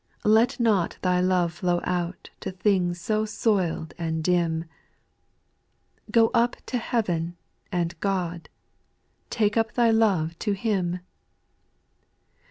3. 0.23 0.31
Let 0.31 0.59
not 0.59 0.97
thy 1.03 1.21
love 1.21 1.53
flow 1.53 1.79
out 1.83 2.31
To 2.39 2.49
things 2.49 2.99
so 2.99 3.23
soiled 3.23 3.93
and 3.99 4.23
dim; 4.23 4.65
Go 6.09 6.29
up 6.29 6.55
to 6.65 6.79
heaven 6.79 7.37
and 7.71 7.99
God, 7.99 8.49
Take 9.29 9.55
up 9.57 9.73
thy 9.75 9.91
love 9.91 10.39
to 10.39 10.53
Him. 10.53 11.01